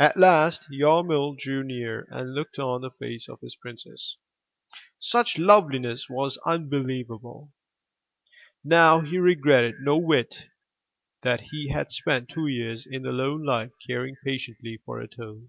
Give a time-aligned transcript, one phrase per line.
[0.00, 4.18] At last Yarmil drew near and looked on the face of his princess.
[4.98, 7.52] Such loveliness was unbelievable!
[8.64, 10.48] Now he regretted no whit
[11.22, 15.48] that he had spent two years in lone life caring patiently for a toad.